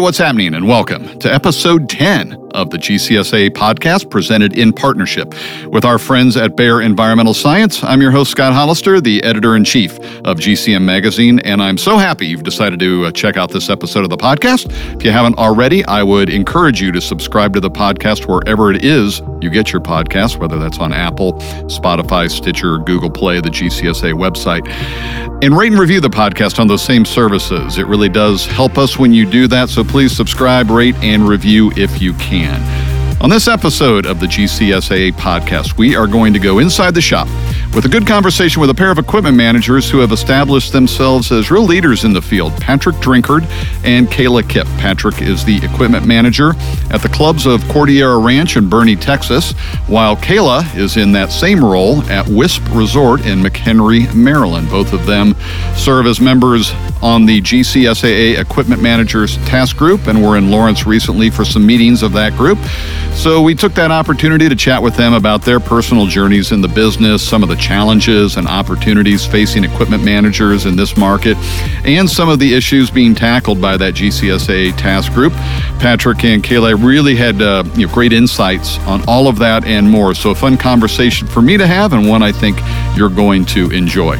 [0.00, 5.34] what's happening, and welcome to episode 10 of the GCSAA podcast presented in partnership
[5.66, 7.82] with our friends at Bayer Environmental Science.
[7.84, 11.96] I'm your host, Scott Hollister, the editor in chief of GCM Magazine, and I'm so
[11.96, 14.66] happy you've decided to uh, check out this episode of the podcast.
[14.96, 18.84] If you haven't already, I would encourage you to subscribe to the podcast wherever it
[18.84, 24.12] is you get your podcast, whether that's on Apple, Spotify, Stitcher, Google Play, the GCSAA
[24.12, 24.68] website,
[25.42, 27.78] and rate and review the podcast on those same services.
[27.78, 31.72] It really does help us when you do that, so please subscribe, rate, and review
[31.76, 32.89] if you can can.
[33.20, 37.28] On this episode of the GCSAA podcast, we are going to go inside the shop
[37.74, 41.50] with a good conversation with a pair of equipment managers who have established themselves as
[41.50, 43.44] real leaders in the field Patrick Drinkard
[43.84, 44.66] and Kayla Kipp.
[44.78, 46.54] Patrick is the equipment manager
[46.90, 49.52] at the clubs of Cordillera Ranch in Boerne, Texas,
[49.86, 54.70] while Kayla is in that same role at Wisp Resort in McHenry, Maryland.
[54.70, 55.36] Both of them
[55.76, 56.72] serve as members
[57.02, 62.02] on the GCSAA Equipment Managers Task Group and were in Lawrence recently for some meetings
[62.02, 62.58] of that group.
[63.20, 66.68] So we took that opportunity to chat with them about their personal journeys in the
[66.68, 71.36] business, some of the challenges and opportunities facing equipment managers in this market,
[71.84, 75.34] and some of the issues being tackled by that GCSAA task group.
[75.80, 79.86] Patrick and Kayla really had uh, you know, great insights on all of that and
[79.86, 80.14] more.
[80.14, 82.58] So a fun conversation for me to have, and one I think
[82.96, 84.16] you're going to enjoy.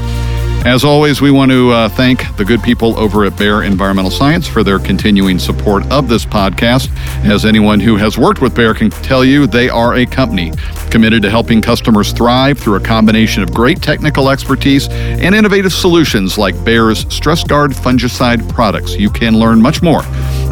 [0.65, 4.47] As always, we want to uh, thank the good people over at Bayer Environmental Science
[4.47, 6.91] for their continuing support of this podcast.
[7.25, 10.53] As anyone who has worked with Bayer can tell you, they are a company
[10.91, 16.37] committed to helping customers thrive through a combination of great technical expertise and innovative solutions
[16.37, 18.97] like Bayer's StressGard fungicide products.
[18.97, 20.03] You can learn much more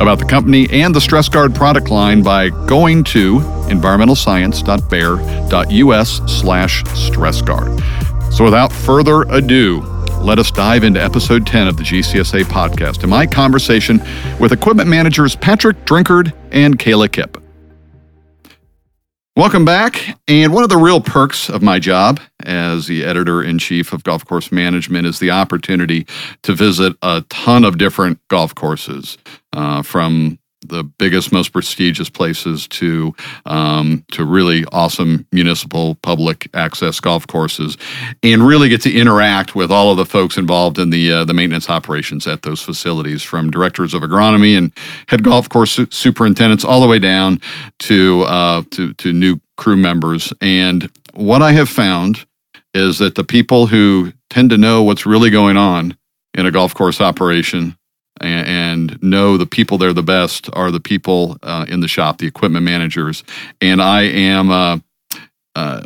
[0.00, 7.78] about the company and the StressGard product line by going to environmentalscience.bayer.us slash stressguard.
[8.32, 13.10] So without further ado, let us dive into episode 10 of the GCSAA podcast and
[13.10, 14.00] my conversation
[14.38, 17.42] with equipment managers Patrick Drinkard and Kayla Kipp.
[19.36, 20.18] Welcome back.
[20.26, 24.02] And one of the real perks of my job as the editor in chief of
[24.02, 26.06] golf course management is the opportunity
[26.42, 29.16] to visit a ton of different golf courses
[29.52, 33.14] uh, from the biggest, most prestigious places to
[33.46, 37.76] um, to really awesome municipal public access golf courses,
[38.22, 41.34] and really get to interact with all of the folks involved in the uh, the
[41.34, 44.72] maintenance operations at those facilities, from directors of agronomy and
[45.06, 47.40] head golf course su- superintendents, all the way down
[47.78, 50.32] to uh, to to new crew members.
[50.40, 52.26] And what I have found
[52.74, 55.96] is that the people who tend to know what's really going on
[56.34, 57.77] in a golf course operation
[58.20, 62.26] and, know the people there the best are the people uh, in the shop, the
[62.26, 63.24] equipment managers.
[63.60, 64.50] And I am.
[64.50, 64.78] Uh,
[65.54, 65.82] uh,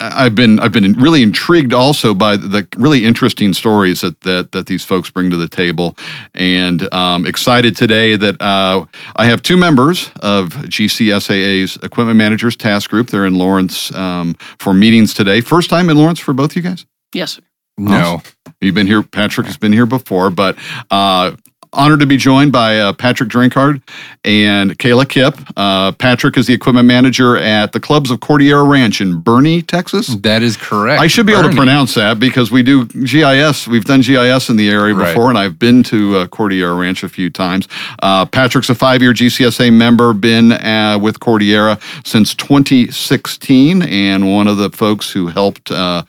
[0.00, 4.66] I've been I've been really intrigued also by the really interesting stories that that, that
[4.66, 5.96] these folks bring to the table,
[6.34, 8.84] and um, excited today that uh,
[9.16, 13.08] I have two members of GCSAA's Equipment Managers Task Group.
[13.08, 15.40] They're in Lawrence um, for meetings today.
[15.40, 16.84] First time in Lawrence for both you guys.
[17.12, 17.42] Yes, sir.
[17.76, 18.22] No.
[18.60, 19.02] You've been here.
[19.02, 20.56] Patrick has been here before, but
[20.90, 21.32] uh,
[21.74, 23.82] honored to be joined by uh, Patrick Drinkard
[24.24, 25.38] and Kayla Kipp.
[25.56, 30.06] Uh, Patrick is the equipment manager at the clubs of Cordillera Ranch in Boerne, Texas.
[30.06, 31.00] That is correct.
[31.00, 31.40] I should be Boerne.
[31.40, 33.66] able to pronounce that because we do GIS.
[33.66, 35.30] We've done GIS in the area before, right.
[35.30, 37.68] and I've been to uh, Cordillera Ranch a few times.
[38.02, 44.56] Uh, Patrick's a five-year GCSAA member, been uh, with Cordillera since 2016, and one of
[44.56, 46.04] the folks who helped uh,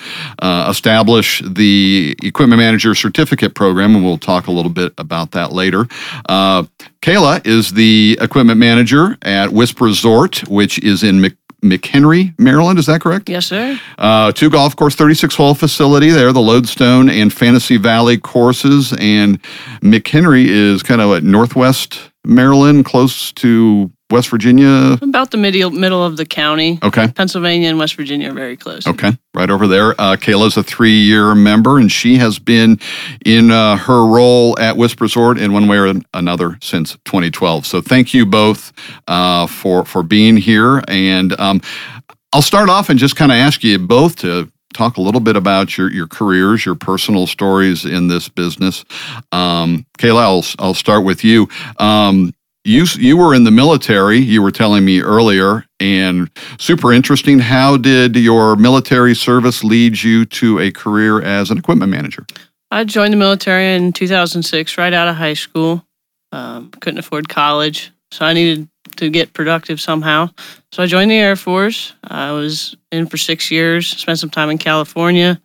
[0.70, 5.88] establish the equipment manager certificate program, and we'll talk a little bit about that later.
[6.30, 6.64] Uh,
[7.02, 12.78] Kayla is the equipment manager at Wisp Resort, which is in Mc- McHenry, Maryland.
[12.78, 13.28] Is that correct?
[13.30, 13.80] Yes, sir.
[13.98, 18.94] Uh, two golf course, 36 hole facility there, the Lodestone and Fantasy Valley courses.
[19.00, 19.42] And
[19.82, 24.98] McHenry is kind of at northwest Maryland, close to West Virginia?
[25.02, 26.78] About the middle middle of the county.
[26.84, 27.08] Okay.
[27.08, 28.86] Pennsylvania and West Virginia are very close.
[28.86, 29.92] Okay, right over there.
[30.00, 32.80] Uh, Kayla's a three year member, and she has been
[33.26, 37.66] in uh, her role at Wisp Resort in one way or another since 2012.
[37.66, 38.72] So thank you both
[39.08, 40.84] uh, for for being here.
[40.88, 41.62] And um,
[42.32, 45.36] I'll start off and just kind of ask you both to talk a little bit
[45.36, 48.84] about your, your careers, your personal stories in this business.
[49.32, 51.48] Um, Kayla, I'll, I'll start with you.
[51.80, 52.35] Um,
[52.66, 56.30] you you were in the military you were telling me earlier and
[56.60, 61.92] super interesting how did your military service lead you to a career as an equipment
[61.92, 62.26] manager?
[62.72, 65.86] I joined the military in 2006 right out of high school.
[66.32, 68.68] Um, couldn't afford college so i needed
[68.98, 70.30] to get productive somehow.
[70.72, 71.94] So i joined the air force.
[72.04, 75.40] I was in for six years spent some time in california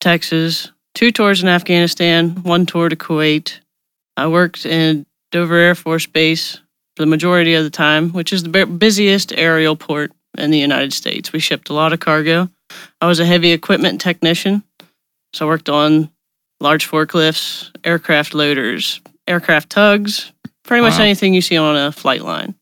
[0.00, 3.60] texas two tours in afghanistan one tour to kuwait.
[4.18, 6.54] I worked in Dover Air Force Base
[6.96, 10.92] for the majority of the time, which is the busiest aerial port in the United
[10.92, 11.32] States.
[11.32, 12.48] We shipped a lot of cargo.
[13.00, 14.62] I was a heavy equipment technician,
[15.32, 16.10] so I worked on
[16.60, 20.32] large forklifts, aircraft loaders, aircraft tugs,
[20.64, 21.04] pretty much Wow.
[21.04, 22.54] anything you see on a flight line.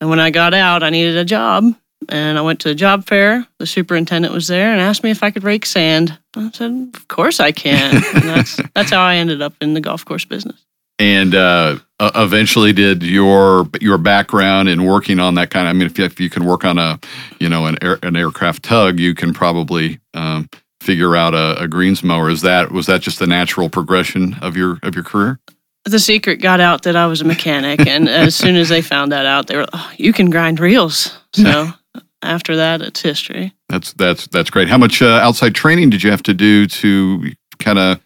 [0.00, 1.74] And when I got out, I needed a job.
[2.08, 3.46] And I went to a job fair.
[3.58, 6.18] The superintendent was there and asked me if I could rake sand.
[6.34, 9.82] I said, "Of course I can." and that's that's how I ended up in the
[9.82, 10.64] golf course business.
[11.00, 15.70] And uh, eventually, did your your background in working on that kind of?
[15.70, 17.00] I mean, if you, if you can work on a,
[17.38, 20.50] you know, an air, an aircraft tug, you can probably um,
[20.82, 22.28] figure out a, a greens mower.
[22.28, 25.40] Is that was that just the natural progression of your of your career?
[25.86, 29.10] The secret got out that I was a mechanic, and as soon as they found
[29.12, 31.70] that out, they were, oh, "You can grind reels." So
[32.22, 33.54] after that, it's history.
[33.70, 34.68] That's that's that's great.
[34.68, 38.00] How much uh, outside training did you have to do to kind of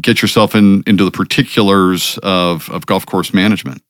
[0.00, 3.82] get yourself in into the particulars of of golf course management?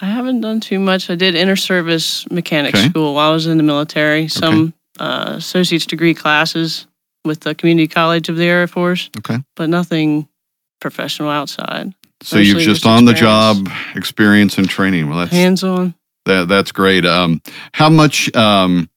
[0.00, 1.08] I haven't done too much.
[1.08, 2.88] I did inter service mechanics Okay.
[2.90, 4.28] school while I was in the military.
[4.28, 6.86] Some uh, associate's degree classes
[7.24, 9.38] with the community college of the Air Force, Okay.
[9.56, 10.28] but nothing
[10.80, 11.94] professional outside.
[12.22, 15.08] So you've just just on the job experience and training.
[15.08, 15.94] Well, that's Hands on.
[16.26, 17.04] That that's great.
[17.06, 17.40] Um,
[17.72, 18.88] how much um,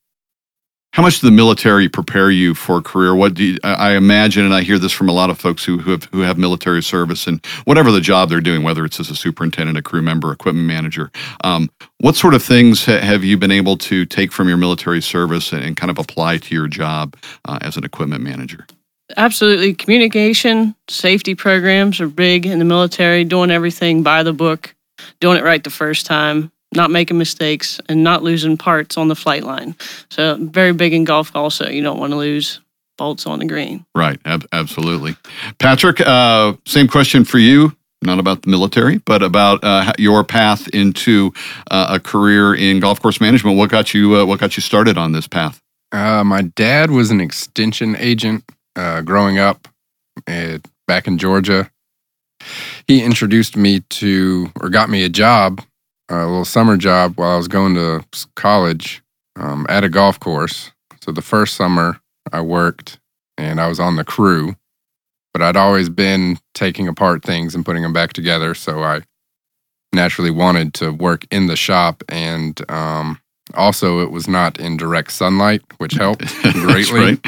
[0.92, 3.14] how much did the military prepare you for a career?
[3.14, 5.78] What do you, I imagine, and I hear this from a lot of folks who
[5.78, 9.08] who have, who have military service and whatever the job they're doing, whether it's as
[9.08, 11.10] a superintendent, a crew member, equipment manager.
[11.44, 15.00] Um, what sort of things ha- have you been able to take from your military
[15.00, 18.66] service and, and kind of apply to your job uh, as an equipment manager?
[19.16, 19.74] Absolutely.
[19.74, 24.74] Communication, safety programs are big in the military, doing everything by the book,
[25.20, 29.16] doing it right the first time, not making mistakes, and not losing parts on the
[29.16, 29.74] flight line.
[30.10, 31.68] So, very big in golf also.
[31.68, 32.60] You don't want to lose
[32.96, 33.84] bolts on the green.
[33.94, 35.16] Right, ab- absolutely.
[35.58, 37.74] Patrick, uh, same question for you.
[38.02, 41.32] Not about the military, but about uh, your path into
[41.70, 43.58] uh, a career in golf course management.
[43.58, 44.16] What got you?
[44.16, 45.60] Uh, what got you started on this path?
[45.92, 48.44] Uh, my dad was an extension agent
[48.76, 49.68] uh, growing up
[50.26, 51.70] uh, back in Georgia.
[52.86, 55.60] He introduced me to, or got me a job,
[56.18, 58.04] a little summer job while I was going to
[58.36, 59.02] college
[59.36, 60.72] um, at a golf course.
[61.02, 62.00] So the first summer
[62.32, 62.98] I worked
[63.38, 64.56] and I was on the crew,
[65.32, 68.54] but I'd always been taking apart things and putting them back together.
[68.54, 69.02] So I
[69.92, 73.20] naturally wanted to work in the shop and um,
[73.54, 76.26] also it was not in direct sunlight, which helped.
[76.42, 77.18] Greatly.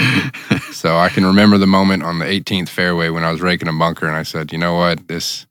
[0.73, 3.73] So I can remember the moment on the 18th fairway when I was raking a
[3.73, 5.07] bunker, and I said, "You know what?
[5.07, 5.47] This,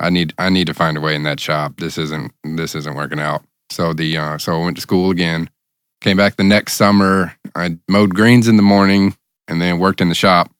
[0.00, 1.78] I need, I need to find a way in that shop.
[1.78, 5.50] This isn't, this isn't working out." So the, uh, so I went to school again.
[6.00, 7.34] Came back the next summer.
[7.54, 9.16] I mowed greens in the morning,
[9.48, 10.50] and then worked in the shop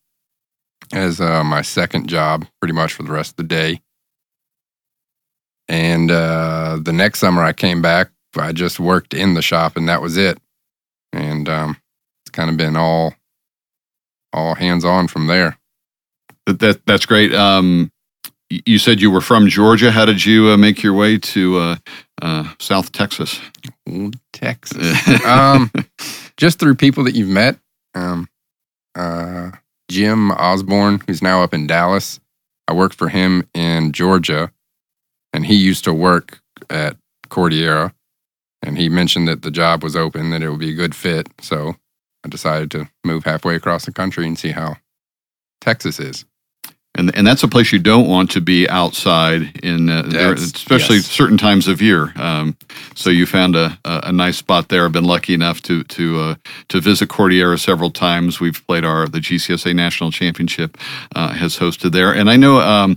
[0.92, 3.80] as uh, my second job, pretty much for the rest of the day.
[5.68, 9.88] And uh, the next summer I came back, I just worked in the shop, and
[9.88, 10.38] that was it.
[11.12, 11.76] And um,
[12.24, 13.14] it's kind of been all
[14.32, 15.58] all hands on from there.
[16.46, 17.34] that, that that's great.
[17.34, 17.90] Um,
[18.50, 19.90] you said you were from Georgia.
[19.90, 21.76] How did you uh, make your way to uh,
[22.22, 23.40] uh, South Texas?
[24.32, 25.24] Texas.
[25.26, 25.70] um,
[26.36, 27.58] just through people that you've met.
[27.94, 28.28] Um,
[28.94, 29.50] uh,
[29.90, 32.20] Jim Osborne, who's now up in Dallas.
[32.68, 34.50] I worked for him in Georgia,
[35.32, 36.96] and he used to work at
[37.28, 37.94] Cordillera.
[38.62, 41.28] And he mentioned that the job was open, that it would be a good fit.
[41.40, 41.76] So
[42.24, 44.76] I decided to move halfway across the country and see how
[45.60, 46.24] Texas is.
[46.96, 50.96] And and that's a place you don't want to be outside in, uh, there, especially
[50.96, 51.06] yes.
[51.06, 52.12] certain times of year.
[52.16, 52.56] Um,
[52.94, 54.86] so you found a, a, a nice spot there.
[54.86, 56.34] I've been lucky enough to to uh,
[56.68, 58.40] to visit Cordillera several times.
[58.40, 60.78] We've played our the GCSAA National Championship
[61.14, 62.60] uh, has hosted there, and I know.
[62.60, 62.96] Um,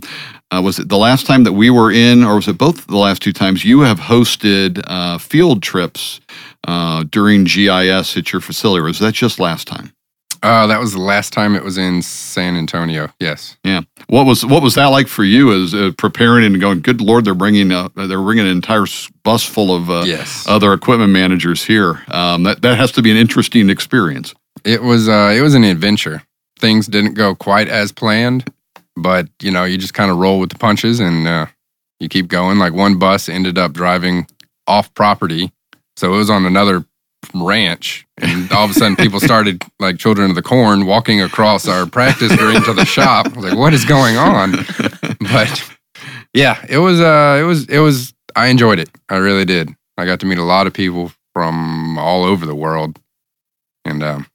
[0.52, 2.96] uh, was it the last time that we were in, or was it both the
[2.96, 3.64] last two times?
[3.64, 6.20] You have hosted uh, field trips
[6.66, 9.92] uh, during GIS at your facility, or was that just last time?
[10.42, 13.08] Uh, that was the last time it was in San Antonio.
[13.20, 13.56] Yes.
[13.62, 13.82] Yeah.
[14.06, 16.80] What was what was that like for you as uh, preparing and going?
[16.80, 18.86] Good Lord, they're bringing uh, they're bringing an entire
[19.22, 20.46] bus full of uh, yes.
[20.48, 22.02] other equipment managers here.
[22.08, 24.34] Um, that that has to be an interesting experience.
[24.64, 26.22] It was uh it was an adventure.
[26.58, 28.50] Things didn't go quite as planned,
[28.96, 31.46] but you know, you just kind of roll with the punches and uh
[31.98, 32.58] you keep going.
[32.58, 34.26] Like one bus ended up driving
[34.66, 35.52] off property.
[35.96, 36.84] So it was on another
[37.34, 41.68] ranch and all of a sudden people started like children of the corn walking across
[41.68, 43.26] our practice green to the shop.
[43.26, 44.52] I was like, what is going on?
[45.20, 45.76] But
[46.32, 48.90] yeah, it was uh it was it was I enjoyed it.
[49.08, 49.70] I really did.
[49.98, 52.98] I got to meet a lot of people from all over the world
[53.84, 54.26] and um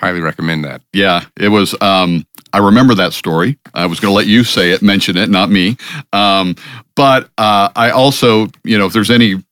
[0.00, 0.82] highly recommend that.
[0.92, 1.74] Yeah, it was.
[1.80, 3.58] Um, I remember that story.
[3.74, 5.76] I was going to let you say it, mention it, not me.
[6.12, 6.56] Um,
[6.96, 9.42] but uh, I also, you know, if there's any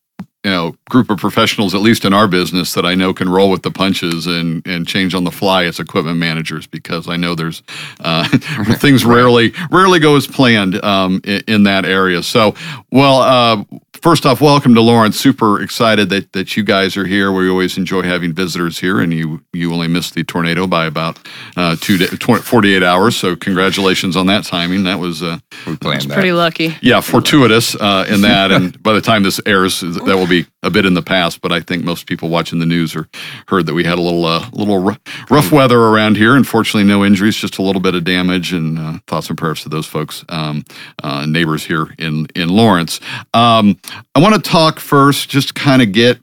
[0.47, 3.51] you know group of professionals at least in our business that I know can roll
[3.51, 7.35] with the punches and and change on the fly as equipment managers because I know
[7.35, 7.65] there's
[7.99, 8.29] uh,
[8.79, 12.23] things rarely rarely go as planned um, in, in, that area.
[12.23, 12.55] So
[12.93, 13.19] well.
[13.19, 13.65] Uh,
[14.07, 15.19] first off, welcome to Lawrence.
[15.19, 17.33] Super excited that, that you guys are here.
[17.33, 21.19] We always enjoy having visitors here, and you you only missed the tornado by about
[21.57, 23.17] uh, two 20, 48 hours.
[23.17, 24.85] So congratulations on that timing.
[24.85, 26.15] That was uh, we planned that.
[26.15, 26.77] pretty lucky.
[26.83, 30.71] Yeah, fortuitous uh, in that, and by the time this airs, that will be a
[30.71, 31.41] bit in the past.
[31.41, 33.09] But I think most people watching the news are
[33.49, 34.97] heard that we had a little uh, little
[35.31, 36.37] rough weather around here.
[36.37, 38.53] Unfortunately, no injuries, just a little bit of damage.
[38.53, 40.65] And uh, thoughts and prayers to those folks, um,
[41.03, 43.01] uh, neighbors here in in Lawrence.
[43.33, 43.79] Um,
[44.15, 46.19] I want to talk first, just kind of get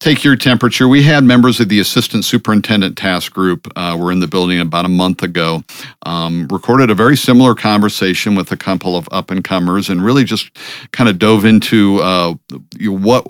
[0.00, 0.88] take your temperature.
[0.88, 4.84] We had members of the assistant superintendent task group uh, were in the building about
[4.84, 5.62] a month ago.
[6.04, 10.24] Um, recorded a very similar conversation with a couple of up and comers, and really
[10.24, 10.50] just
[10.92, 12.34] kind of dove into uh,
[12.80, 13.26] what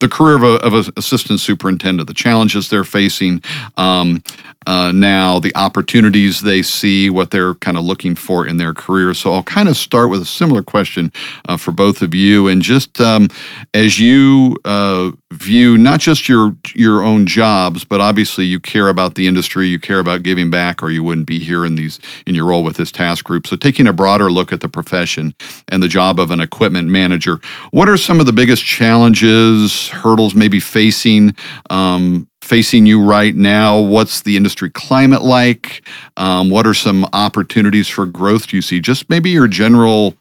[0.00, 3.42] the career of, of an assistant superintendent, the challenges they're facing
[3.76, 4.22] um,
[4.66, 9.14] uh, now, the opportunities they see, what they're kind of looking for in their career.
[9.14, 11.12] So I'll kind of start with a similar question
[11.48, 13.28] uh, for both of you, and just um,
[13.72, 19.14] as you uh, view not just your your own jobs, but obviously you care about
[19.14, 22.34] the industry, you care about giving back, or you wouldn't be here in these in
[22.34, 23.46] your role with this task group.
[23.46, 25.34] So taking a broader look at the profession
[25.68, 30.34] and the job of an equipment manager, what are some of the biggest challenges, hurdles,
[30.34, 31.36] maybe facing
[31.70, 33.78] um, facing you right now?
[33.78, 35.86] What's the industry climate like?
[36.16, 38.80] Um, what are some opportunities for growth do you see?
[38.80, 40.16] Just maybe your general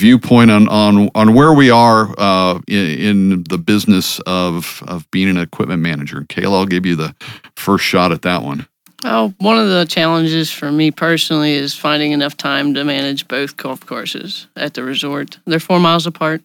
[0.00, 5.28] viewpoint on on on where we are uh, in, in, the business of of being
[5.28, 6.22] an equipment manager.
[6.22, 7.14] Kayla, I'll give you the
[7.54, 8.66] first shot at that one.
[9.04, 13.56] Oh, one of the challenges for me personally is finding enough time to manage both
[13.56, 15.38] golf courses at the resort.
[15.46, 16.42] They're four miles apart,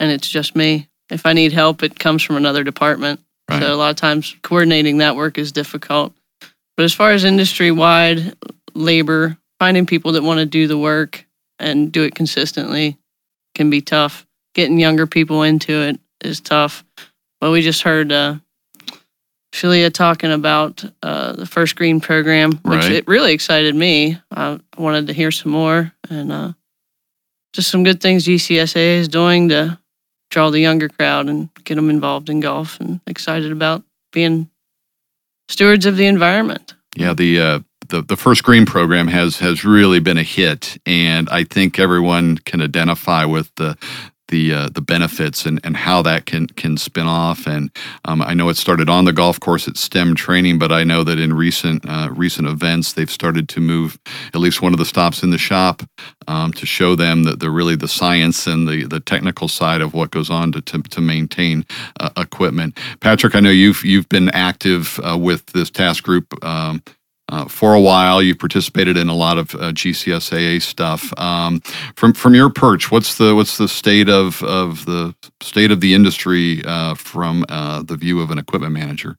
[0.00, 0.88] and it's just me.
[1.10, 3.20] If I need help, it comes from another department.
[3.48, 3.62] Right.
[3.62, 6.12] So a lot of times coordinating that work is difficult.
[6.76, 8.34] But as far as industry wide
[8.74, 11.25] labor, finding people that want to do the work
[11.58, 12.96] and do it consistently
[13.54, 14.26] can be tough.
[14.54, 16.84] Getting younger people into it is tough.
[17.40, 18.36] But we just heard uh,
[19.52, 22.92] Shalia talking about uh, the first green program, which right.
[22.92, 24.18] it really excited me.
[24.30, 26.52] I wanted to hear some more and uh,
[27.52, 29.78] just some good things GCSAA is doing to
[30.30, 33.82] draw the younger crowd and get them involved in golf and excited about
[34.12, 34.50] being
[35.48, 36.74] stewards of the environment.
[36.96, 41.28] Yeah, the uh, the the first green program has has really been a hit, and
[41.30, 43.76] I think everyone can identify with the
[44.28, 47.46] the uh, the benefits and, and how that can can spin off.
[47.46, 47.70] And
[48.04, 51.04] um, I know it started on the golf course at STEM training, but I know
[51.04, 53.98] that in recent uh, recent events they've started to move
[54.34, 55.82] at least one of the stops in the shop
[56.28, 59.94] um, to show them that the really the science and the the technical side of
[59.94, 61.64] what goes on to to, to maintain
[62.00, 62.76] uh, equipment.
[63.00, 66.44] Patrick, I know you've you've been active uh, with this task group.
[66.44, 66.82] Um,
[67.28, 68.22] uh, for a while.
[68.22, 71.12] You've participated in a lot of uh, GCSAA stuff.
[71.18, 71.60] Um,
[71.96, 75.94] from from your perch, what's the what's the state of of the state of the
[75.94, 79.16] industry uh, from uh, the view of an equipment manager?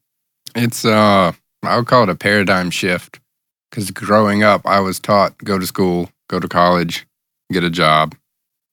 [0.54, 3.20] It's uh, I would call it a paradigm shift
[3.70, 7.06] because growing up, I was taught go to school, go to college,
[7.52, 8.14] get a job,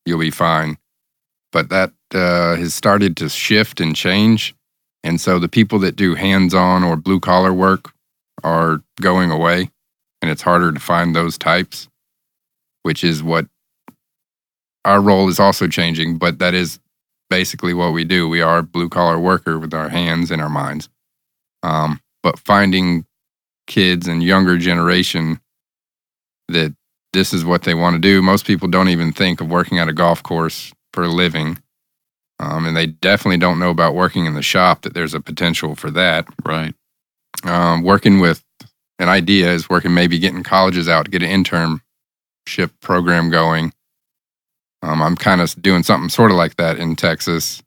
[0.06, 0.78] you'll be fine.
[1.52, 4.56] But that has started to shift and change.
[5.04, 7.95] And so the people that do hands on or blue collar work
[8.46, 9.72] are going away
[10.22, 11.90] and it's harder to find those types,
[12.84, 13.48] which is what
[14.86, 16.80] our role is also changing, but that is
[17.30, 18.30] basically what we do.
[18.30, 20.90] We are blue collar worker with our hands and our minds.
[21.64, 23.06] Um, but finding
[23.66, 25.42] kids and younger generation
[26.48, 26.76] that
[27.14, 28.22] this is what they want to do.
[28.22, 31.58] Most people don't even think of working at a golf course for a living.
[32.40, 35.74] Um, and they definitely don't know about working in the shop that there's a potential
[35.74, 36.28] for that.
[36.46, 36.76] Right
[37.44, 38.44] um, working with
[39.00, 43.74] an idea is working maybe getting colleges out to get an internship program going.
[44.82, 47.62] Um, I'm kind of doing something sort of like that in Texas,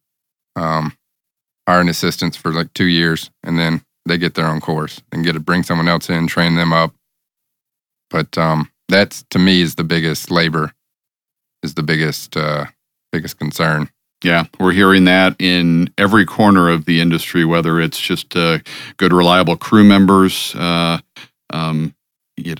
[0.56, 0.96] um,
[1.68, 5.32] hiring assistants for like two years, and then they get their own course and get
[5.32, 6.94] to bring someone else in, train them up.
[8.10, 10.72] But um, that's to me is the biggest labor,
[11.62, 12.66] is the biggest uh,
[13.12, 13.90] biggest concern.
[14.25, 18.58] Yeah, we're hearing that in every corner of the industry, whether it's just uh,
[18.96, 20.98] good, reliable crew members, uh,
[21.50, 21.94] um,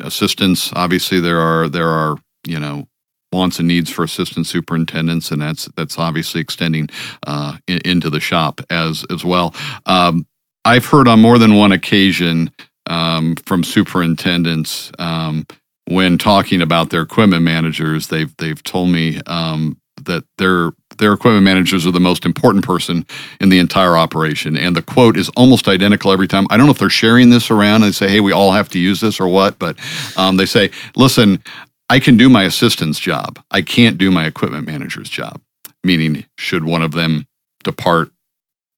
[0.00, 0.72] assistants.
[0.74, 2.86] Obviously, there are there are you know
[3.32, 6.88] wants and needs for assistant superintendents, and that's that's obviously extending
[7.26, 9.52] uh, in, into the shop as as well.
[9.86, 10.26] Um,
[10.64, 12.52] I've heard on more than one occasion
[12.86, 15.46] um, from superintendents um,
[15.88, 21.45] when talking about their equipment managers, they've they've told me um, that their their equipment
[21.45, 23.07] managers are the most important person
[23.40, 24.57] in the entire operation.
[24.57, 26.47] And the quote is almost identical every time.
[26.50, 28.78] I don't know if they're sharing this around and say, "Hey, we all have to
[28.78, 29.76] use this" or what, but
[30.17, 31.43] um, they say, "Listen,
[31.90, 33.38] I can do my assistant's job.
[33.50, 35.40] I can't do my equipment manager's job."
[35.85, 37.26] Meaning, should one of them
[37.62, 38.11] depart,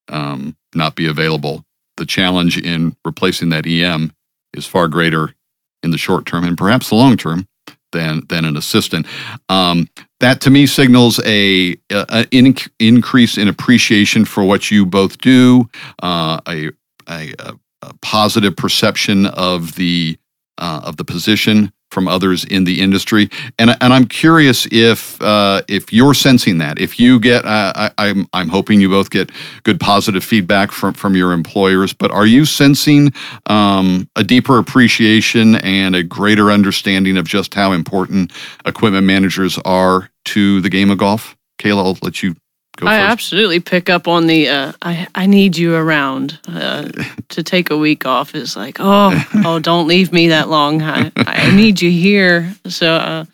[0.08, 1.64] um, not be available,
[1.96, 4.12] the challenge in replacing that EM
[4.54, 5.34] is far greater
[5.82, 7.46] in the short term and perhaps the long term
[7.92, 9.06] than than an assistant.
[9.48, 9.88] Um,
[10.20, 15.68] that to me signals a, a, in, increase in appreciation for what you both do,
[16.02, 16.70] uh, a,
[17.08, 17.54] a, a,
[18.02, 20.18] positive perception of the
[20.58, 23.28] uh, of the position from others in the industry.
[23.58, 26.78] And, and I'm curious if uh, if you're sensing that.
[26.78, 29.30] If you get, uh, I, I'm I'm hoping you both get
[29.62, 31.92] good positive feedback from from your employers.
[31.92, 33.12] But are you sensing
[33.46, 38.32] um, a deeper appreciation and a greater understanding of just how important
[38.66, 41.36] equipment managers are to the game of golf?
[41.58, 42.36] Kayla, I'll let you
[42.80, 43.12] Go I first.
[43.12, 46.38] absolutely pick up on the uh, I I need you around.
[46.48, 46.88] Uh,
[47.28, 49.12] to take a week off is like oh
[49.44, 50.80] oh don't leave me that long.
[50.82, 52.54] I I need you here.
[52.66, 53.24] So, uh,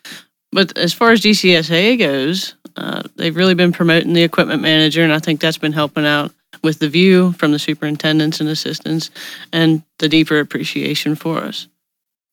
[0.51, 5.13] but as far as GCSAA goes, uh, they've really been promoting the equipment manager, and
[5.13, 9.11] I think that's been helping out with the view from the superintendents and assistants,
[9.53, 11.69] and the deeper appreciation for us.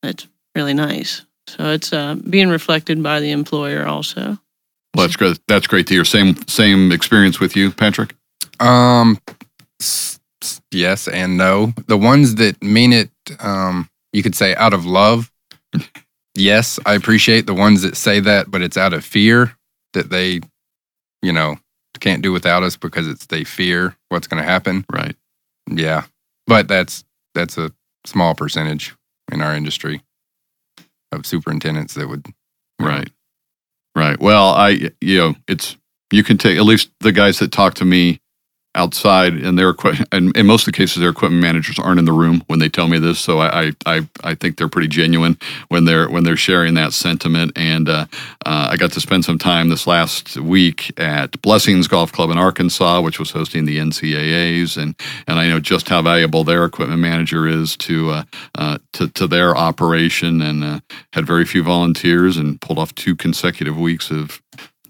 [0.01, 1.21] It's really nice.
[1.47, 4.39] So it's uh, being reflected by the employer also.
[4.95, 5.39] Well, that's great.
[5.47, 6.05] That's great to hear.
[6.05, 8.15] Same same experience with you, Patrick.
[8.59, 9.19] Um,
[10.71, 11.73] yes and no.
[11.87, 13.09] The ones that mean it,
[13.39, 15.31] um, you could say out of love.
[16.35, 19.55] yes, I appreciate the ones that say that, but it's out of fear
[19.93, 20.41] that they,
[21.21, 21.57] you know,
[21.99, 24.85] can't do without us because it's they fear what's going to happen.
[24.91, 25.15] Right.
[25.69, 26.03] Yeah,
[26.47, 27.71] but that's that's a
[28.05, 28.93] small percentage
[29.31, 30.03] in our industry
[31.11, 32.25] of superintendents that would.
[32.79, 33.09] Right.
[33.95, 34.19] Right.
[34.19, 35.77] Well, I you know it's
[36.11, 38.19] you can take at least the guys that talk to me
[38.75, 42.05] outside and their equipment and in most of the cases their equipment managers aren't in
[42.05, 43.19] the room when they tell me this.
[43.19, 45.37] So I I, I think they're pretty genuine
[45.69, 47.51] when they're when they're sharing that sentiment.
[47.55, 48.05] And uh,
[48.45, 52.37] uh, I got to spend some time this last week at Blessings Golf Club in
[52.37, 54.95] Arkansas which was hosting the NCAAs and
[55.27, 58.23] and I know just how valuable their equipment manager is to uh,
[58.55, 60.41] uh to, to their operation.
[60.41, 60.79] And uh,
[61.11, 64.41] had very few volunteers and pulled off two consecutive weeks of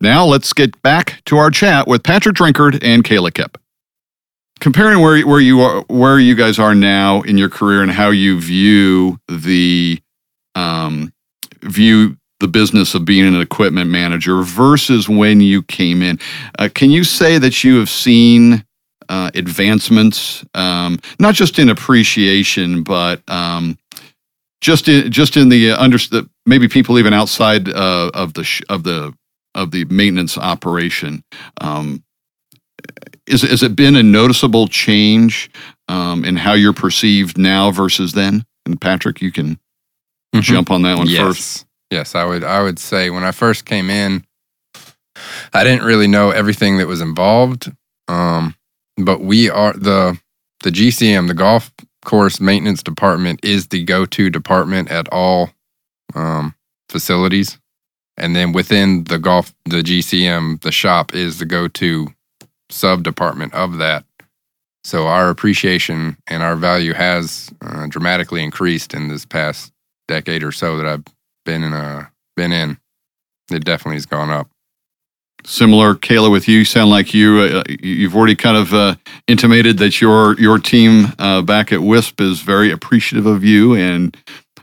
[0.00, 3.58] Now let's get back to our chat with Patrick Drinkard and Kayla Kipp
[4.60, 8.10] comparing where where you are where you guys are now in your career and how
[8.10, 10.00] you view the
[10.54, 11.12] um,
[11.62, 16.18] view the business of being an equipment manager versus when you came in.
[16.58, 18.64] Uh, can you say that you have seen
[19.08, 23.78] uh, advancements, um, not just in appreciation, but um,
[24.60, 25.98] just in just in the uh, under
[26.46, 29.14] maybe people even outside uh, of the sh- of the
[29.54, 31.22] of the maintenance operation
[31.60, 32.02] um,
[33.26, 35.50] is has it been a noticeable change
[35.88, 38.44] um, in how you're perceived now versus then?
[38.66, 39.54] And Patrick, you can
[40.34, 40.40] mm-hmm.
[40.40, 41.20] jump on that one yes.
[41.20, 41.66] first.
[41.90, 42.44] Yes, I would.
[42.44, 44.24] I would say when I first came in,
[45.52, 47.72] I didn't really know everything that was involved.
[48.08, 48.54] Um,
[49.04, 50.18] but we are the
[50.64, 51.70] the GCM, the golf
[52.04, 55.50] course maintenance department, is the go-to department at all
[56.14, 56.54] um,
[56.88, 57.58] facilities.
[58.16, 62.08] And then within the golf, the GCM, the shop is the go-to
[62.70, 64.04] sub department of that.
[64.82, 69.72] So our appreciation and our value has uh, dramatically increased in this past
[70.08, 71.04] decade or so that I've
[71.44, 72.78] been in a been in.
[73.50, 74.48] It definitely has gone up.
[75.48, 79.78] Similar, Kayla, with you, you sound like you uh, you've already kind of uh, intimated
[79.78, 84.14] that your your team uh, back at WISP is very appreciative of you and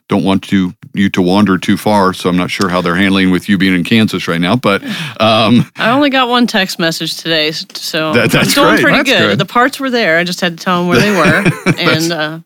[0.07, 2.13] don't want to you to wander too far.
[2.13, 4.55] So I'm not sure how they're handling with you being in Kansas right now.
[4.55, 4.83] But
[5.19, 8.83] um, I only got one text message today, so That- that's I'm doing great.
[8.83, 9.29] pretty good.
[9.29, 9.39] good.
[9.39, 10.19] The parts were there.
[10.19, 11.43] I just had to tell them where they were.
[11.79, 12.39] and uh,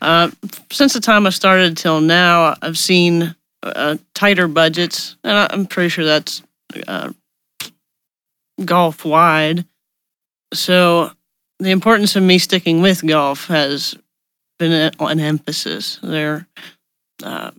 [0.00, 0.30] uh,
[0.72, 5.90] since the time I started till now, I've seen uh, tighter budgets, and I'm pretty
[5.90, 6.42] sure that's
[6.88, 7.12] uh,
[8.64, 9.64] golf wide.
[10.52, 11.10] So
[11.58, 13.94] the importance of me sticking with golf has
[14.58, 16.46] been an emphasis there.
[17.22, 17.50] Uh,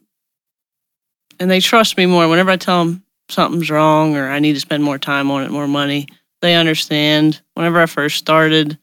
[1.40, 2.28] and they trust me more.
[2.28, 5.52] Whenever I tell them something's wrong or I need to spend more time on it,
[5.52, 6.08] more money,
[6.42, 7.42] they understand.
[7.56, 8.78] Whenever I first started,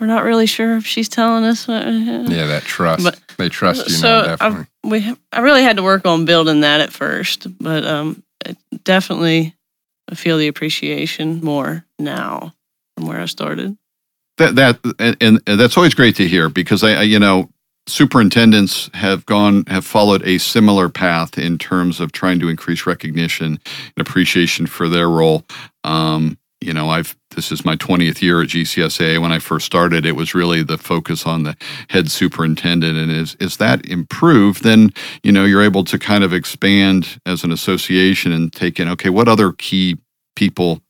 [0.00, 1.68] we're not really sure if she's telling us.
[1.68, 3.04] uh, Yeah, that trust.
[3.04, 6.60] But- they trust you so now, I've- we I really had to work on building
[6.60, 9.54] that at first, but um, it definitely
[10.10, 12.52] I feel the appreciation more now
[12.96, 13.76] from where I started.
[14.38, 17.48] that that and, and that's always great to hear because I, I you know
[17.86, 23.46] superintendents have gone have followed a similar path in terms of trying to increase recognition
[23.46, 25.44] and appreciation for their role.
[25.84, 29.20] Um, you know, I've this is my 20th year at GCSAA.
[29.20, 31.56] When I first started, it was really the focus on the
[31.88, 34.90] head superintendent, and as is that improved, then
[35.22, 39.10] you know you're able to kind of expand as an association and take in okay,
[39.10, 39.96] what other key
[40.36, 40.80] people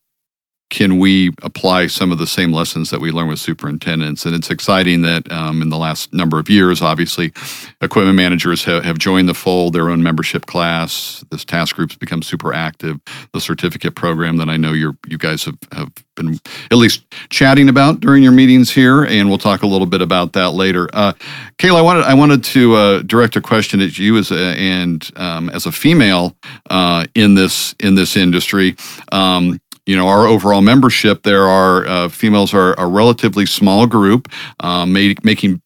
[0.70, 4.24] can we apply some of the same lessons that we learn with superintendents?
[4.24, 7.32] And it's exciting that um, in the last number of years, obviously,
[7.80, 11.24] equipment managers have, have joined the fold, their own membership class.
[11.30, 13.00] This task group's become super active.
[13.32, 16.38] The certificate program that I know you're, you guys have, have been
[16.70, 20.34] at least chatting about during your meetings here, and we'll talk a little bit about
[20.34, 20.88] that later.
[20.92, 21.12] Uh,
[21.58, 25.10] Kayla, I wanted I wanted to uh, direct a question at you as a and
[25.16, 26.36] um, as a female
[26.68, 28.76] uh, in this in this industry.
[29.10, 34.28] Um, you know, our overall membership, there are uh, females are a relatively small group,
[34.60, 35.60] um, ma- making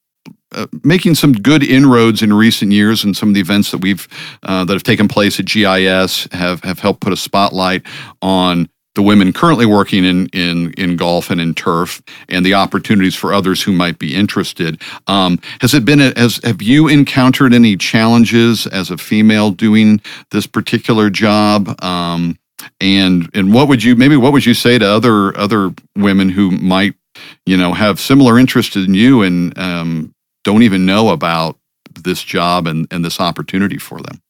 [0.52, 4.06] uh, making some good inroads in recent years, and some of the events that we've
[4.44, 7.82] uh, that have taken place at GIS have have helped put a spotlight
[8.22, 13.14] on the women currently working in in in golf and in turf, and the opportunities
[13.14, 14.80] for others who might be interested.
[15.08, 16.00] Um, has it been?
[16.00, 20.00] A, has have you encountered any challenges as a female doing
[20.30, 21.82] this particular job?
[21.82, 22.38] Um,
[22.80, 26.50] and and what would you maybe what would you say to other other women who
[26.50, 26.94] might
[27.46, 30.12] you know have similar interest in you and um,
[30.44, 31.56] don't even know about
[32.02, 34.20] this job and, and this opportunity for them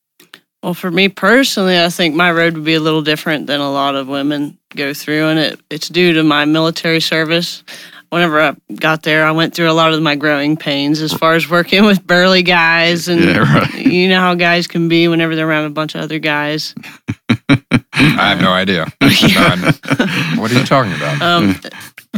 [0.63, 3.71] Well, for me personally, I think my road would be a little different than a
[3.71, 7.63] lot of women go through, and it, it's due to my military service.
[8.11, 11.35] Whenever I got there, I went through a lot of my growing pains as far
[11.35, 13.75] as working with burly guys, and Yeah, right.
[13.75, 16.75] you know how guys can be whenever they're around a bunch of other guys.
[17.93, 18.87] I have no idea.
[20.39, 21.23] What are you talking about?
[21.23, 21.57] Um,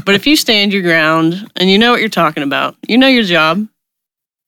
[0.04, 3.06] but if you stand your ground and you know what you're talking about, you know
[3.06, 3.66] your job,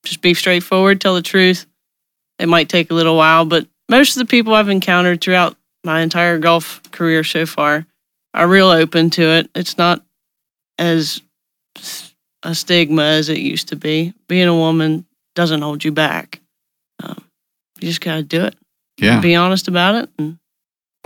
[0.04, 1.66] just be straightforward, tell the truth.
[2.38, 6.00] It might take a little while, but most of the people I've encountered throughout my
[6.00, 7.86] entire golf career so far
[8.34, 9.50] are real open to it.
[9.54, 10.02] It's not
[10.78, 11.20] as
[12.42, 14.14] a stigma as it used to be.
[14.28, 16.40] Being a woman doesn't hold you back.
[17.02, 17.22] Um,
[17.80, 18.56] you just got to do it.
[18.98, 20.10] yeah Be honest about it.
[20.18, 20.38] And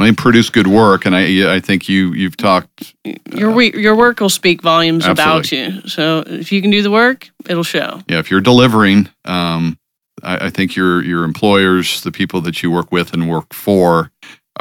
[0.02, 2.94] they produce good work and I I think you you've talked
[3.34, 5.80] your we- your work will speak volumes about you.
[5.88, 8.00] So if you can do the work, it'll show.
[8.08, 9.78] yeah if you're delivering um,
[10.22, 14.10] I, I think your your employers the people that you work with and work for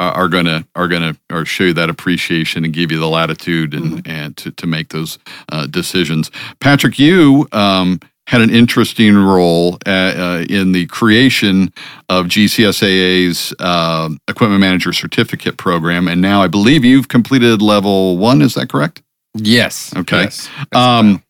[0.00, 3.74] uh, are gonna are gonna or show you that appreciation and give you the latitude
[3.74, 5.18] and and to, to make those
[5.50, 6.30] uh, decisions.
[6.60, 11.72] Patrick, you um, had an interesting role uh, uh, in the creation
[12.08, 18.42] of GCSAA's uh, Equipment Manager Certificate Program, and now I believe you've completed level one.
[18.42, 19.02] Is that correct?
[19.34, 19.94] yes.
[19.96, 20.24] Okay.
[20.24, 20.48] Yes.
[20.72, 21.22] Um,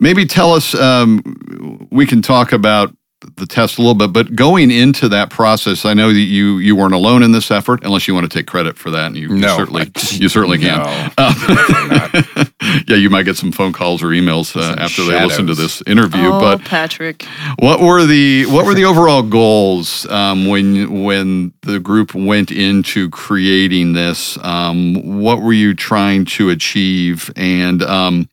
[0.00, 0.74] maybe tell us.
[0.74, 2.94] Um, we can talk about
[3.36, 6.74] the test a little bit, but going into that process, I know that you you
[6.76, 9.28] weren't alone in this effort, unless you want to take credit for that, and you,
[9.28, 9.56] you No.
[9.56, 10.78] certainly you certainly can.
[10.78, 11.24] No.
[11.24, 11.34] Um,
[12.88, 15.54] yeah, you might get some phone calls or emails uh, Some after they listen to
[15.54, 16.28] this interview.
[16.32, 17.24] oh, But Patrick.
[17.58, 23.10] what were the what were the overall goals um, when when the group went into
[23.10, 24.38] creating this?
[24.42, 27.30] Um, what were you trying to achieve?
[27.36, 28.28] And um,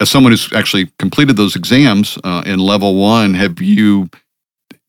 [0.00, 4.08] as someone who's actually completed those exams uh, in level one, have you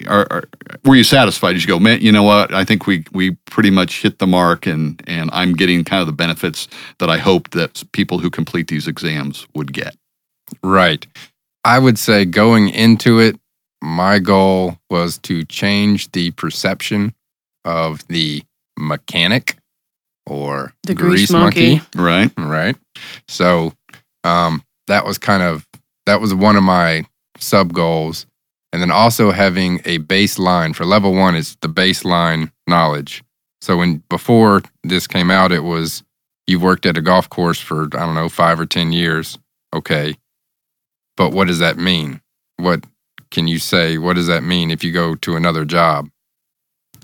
[0.05, 0.43] are, are
[0.85, 1.53] were you satisfied?
[1.53, 2.01] Did you go, man?
[2.01, 2.53] You know what?
[2.53, 6.07] I think we we pretty much hit the mark, and and I'm getting kind of
[6.07, 6.67] the benefits
[6.99, 9.95] that I hoped that people who complete these exams would get.
[10.63, 11.05] Right.
[11.65, 13.39] I would say going into it,
[13.81, 17.13] my goal was to change the perception
[17.65, 18.43] of the
[18.77, 19.57] mechanic
[20.25, 21.81] or The grease monkey.
[21.95, 22.31] Right.
[22.37, 22.75] right?
[23.27, 23.73] So
[24.23, 25.67] um, that was kind of
[26.05, 27.05] that was one of my
[27.39, 28.26] sub goals,
[28.71, 33.23] and then also having a baseline for level one is the baseline knowledge.
[33.61, 36.03] So when before this came out, it was
[36.45, 39.37] you've worked at a golf course for I don't know five or ten years,
[39.73, 40.15] okay,
[41.15, 42.21] but what does that mean?
[42.57, 42.83] What
[43.31, 43.97] can you say?
[43.97, 46.09] What does that mean if you go to another job?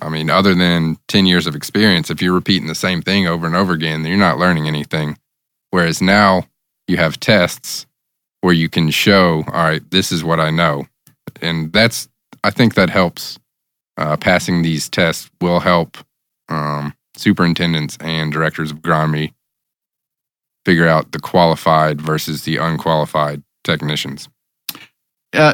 [0.02, 3.46] I mean, other than 10 years of experience, if you're repeating the same thing over
[3.46, 5.18] and over again, then you're not learning anything.
[5.72, 6.46] Whereas now
[6.88, 7.86] you have tests
[8.42, 10.88] where you can show, all right, this is what I know.
[11.42, 12.08] And that's,
[12.44, 13.40] I think that helps.
[13.96, 15.98] Uh, passing these tests will help
[16.50, 19.34] um, superintendents and directors of agronomy
[20.66, 24.30] figure out the qualified versus the unqualified technicians.
[25.34, 25.54] Uh,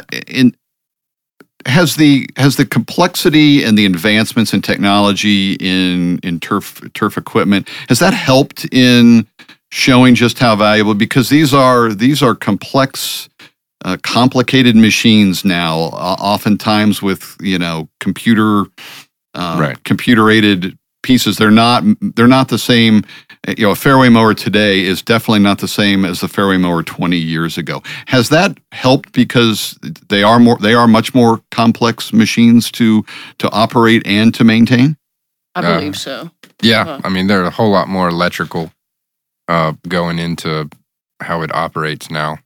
[1.66, 7.68] has the has the complexity and the advancements in technology in in turf turf equipment
[7.90, 9.28] has that helped in
[9.72, 13.29] showing just how valuable because these are these are complex
[13.86, 18.66] uh, complicated machines now uh, oftentimes with you know computer
[19.36, 19.84] uh, Right.
[19.84, 21.84] computer aided pieces they're not
[22.16, 23.04] they're not the same
[23.58, 26.84] you know a fairway mower today is definitely not the same as the fairway mower
[26.84, 29.78] 20 years ago has that helped because
[30.10, 33.06] they are more they are much more complex machines to
[33.38, 34.98] to operate and to maintain
[35.56, 36.30] I Uh, believe so.
[36.62, 37.00] Yeah, Huh.
[37.06, 38.72] I mean, there are a whole lot more electrical
[39.48, 40.70] uh, going into
[41.22, 42.38] how it operates now.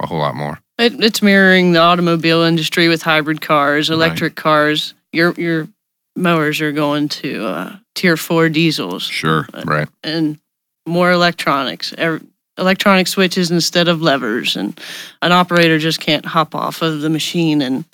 [0.00, 0.58] A whole lot more.
[0.78, 3.94] It, it's mirroring the automobile industry with hybrid cars, Right.
[3.94, 4.94] electric cars.
[5.12, 5.68] Your your
[6.16, 9.88] mowers are going to uh, tier four diesels sure Right.
[10.02, 10.38] and
[10.86, 11.94] more electronics.
[11.98, 12.24] Ev-
[12.58, 14.78] Electronic switches instead of levers, and
[15.22, 17.86] an operator just can't hop off of the machine and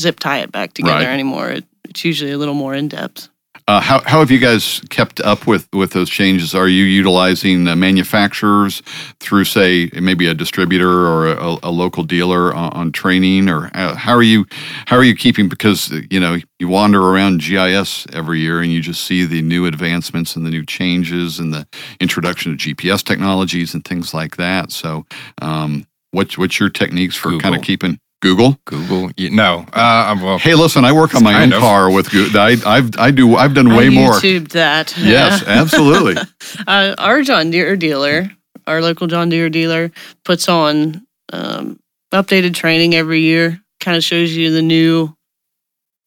[0.00, 1.06] zip tie it back together Right.
[1.12, 1.50] anymore.
[1.50, 3.28] It, it's usually a little more in depth.
[3.68, 6.54] Uh, how, how have you guys kept up with, with those changes?
[6.54, 8.82] Are you utilizing uh, manufacturers
[9.20, 13.94] through, say, maybe a distributor or a, a local dealer on, on training, or how,
[13.94, 14.46] how are you
[14.86, 15.50] how are you keeping?
[15.50, 19.42] Because uh, you know you wander around GIS every year and you just see the
[19.42, 21.66] new advancements and the new changes and the
[22.00, 24.72] introduction of GPS technologies and things like that.
[24.72, 25.04] So,
[25.42, 28.58] um, what's what's your techniques for kind of keeping Google?
[28.64, 29.10] Google.
[29.18, 29.64] y- No.
[29.72, 31.60] Uh, well, Hey, listen, I work on my own of.
[31.60, 32.40] car with Google.
[32.40, 34.12] I, I've I do I've done way I more.
[34.12, 34.94] YouTubed that.
[34.98, 36.16] Yes, absolutely.
[36.66, 38.30] uh, our John Deere dealer,
[38.66, 39.90] our local John Deere dealer,
[40.24, 41.78] puts on um,
[42.12, 43.60] updated training every year.
[43.80, 45.14] Kind of shows you the new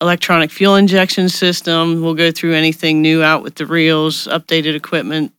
[0.02, 2.02] electronic fuel injection system.
[2.02, 5.32] We'll go through anything new out with the reels, updated equipment,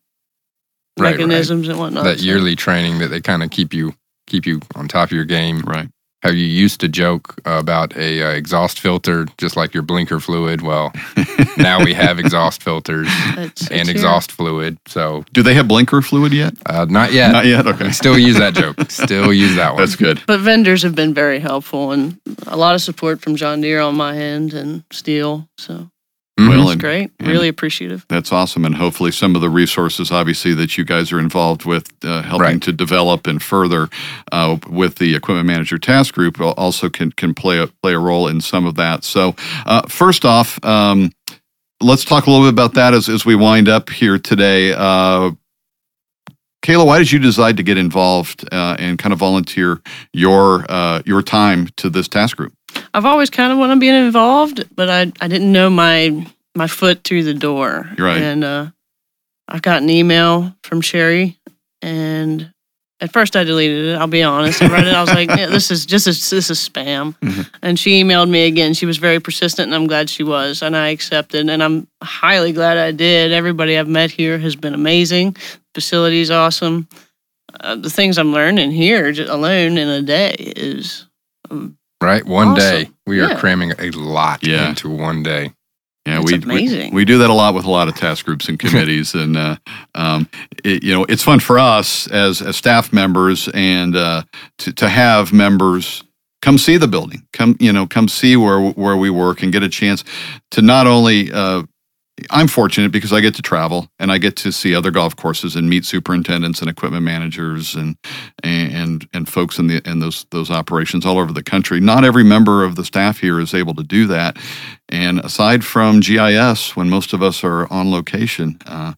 [0.98, 1.16] Right, right.
[1.18, 2.04] mechanisms, and whatnot.
[2.04, 3.94] that So- yearly training that they kind of keep you
[4.26, 5.60] keep you on top of your game.
[5.60, 5.88] Right.
[6.22, 10.62] How you used to joke about a uh, exhaust filter, just like your blinker fluid.
[10.62, 10.92] Well,
[11.56, 13.90] now we have exhaust filters It's- it's and here.
[13.90, 14.78] exhaust fluid.
[14.86, 16.54] So Do they have blinker fluid yet?
[16.66, 17.32] uh, not yet.
[17.32, 17.66] Not yet.
[17.66, 17.90] Okay.
[17.90, 18.76] Still use that joke.
[18.90, 19.78] Still use that one.
[19.82, 20.20] That's good.
[20.26, 23.96] But vendors have been very helpful and a lot of support from John Deere on
[23.96, 25.48] my end and Steel.
[25.58, 25.90] So
[26.40, 26.48] Mhm.
[26.48, 27.10] Well, it's and great.
[27.20, 28.06] and- Really appreciative.
[28.08, 28.64] that's awesome.
[28.64, 32.40] And hopefully, some of the resources, obviously, that you guys are involved with, uh, helping
[32.40, 32.62] Right.
[32.62, 33.88] to develop and further
[34.32, 38.28] uh, with the Equipment Manager Task Group, also can can play a play a role
[38.28, 39.04] in some of that.
[39.04, 39.34] So,
[39.66, 41.12] uh, first off, um,
[41.82, 44.72] let's talk a little bit about that as as we wind up here today.
[44.72, 45.32] Uh,
[46.64, 49.80] Kayla, why did you decide to get involved uh, and kind of volunteer
[50.12, 52.52] your uh, your time to this task group?
[52.94, 56.66] I've always kind of wanted to be involved, but I I didn't know my my
[56.66, 57.90] foot through the door.
[57.96, 58.20] You're right.
[58.22, 58.66] And uh,
[59.48, 61.38] I got an email from Sherry,
[61.80, 62.52] and
[63.00, 63.94] at first I deleted it.
[63.98, 64.62] I'll be honest.
[64.62, 64.94] I read it.
[64.94, 67.14] I was like, yeah, this is just this is spam.
[67.22, 67.48] Mhm.
[67.62, 68.74] And she emailed me again.
[68.74, 70.62] She was very persistent, and I'm glad she was.
[70.62, 73.32] And I accepted, and I'm highly glad I did.
[73.32, 75.36] Everybody I've met here has been amazing.
[75.74, 76.88] Facility's awesome.
[77.60, 81.06] Uh, the things I'm learning here alone in a day is
[81.50, 82.24] um, Right.
[82.26, 82.56] One Awesome.
[82.84, 84.68] day we are cramming a lot Yeah.
[84.70, 85.52] into one day.
[86.04, 88.58] Yeah, we, we we do that a lot with a lot of task groups and
[88.64, 89.56] committees, and uh,
[89.94, 90.28] um,
[90.64, 94.22] it, you know it's fun for us as as staff members and uh,
[94.58, 96.02] to to have members
[96.40, 99.62] come see the building, come you know come see where where we work and get
[99.62, 100.02] a chance
[100.50, 101.62] to not only uh,
[102.30, 105.56] I'm fortunate because I get to travel and I get to see other golf courses
[105.56, 107.96] and meet superintendents and equipment managers and
[108.42, 111.80] and and folks in the in those those operations all over the country.
[111.80, 114.36] Not every member of the staff here is able to do that.
[114.90, 118.92] And aside from GIS, when most of us are on location, uh,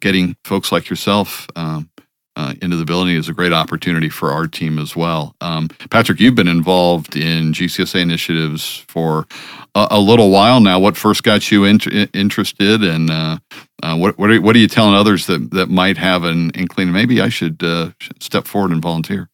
[0.00, 1.90] getting folks like yourself um,
[2.40, 5.34] uh, into the building is a great opportunity for our team as well.
[5.42, 9.26] Um, Patrick, you've been involved in GCSAA initiatives for
[9.74, 10.80] a, a little while now.
[10.80, 11.80] What first got you in,
[12.14, 13.38] interested, and uh,
[13.82, 16.92] uh, what what are, what are you telling others that that might have an inkling?
[16.92, 19.28] Maybe I should uh, step forward and volunteer.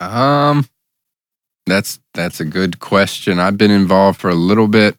[0.00, 0.66] Um,
[1.66, 3.40] that's that's a good question.
[3.40, 4.98] I've been involved for a little bit.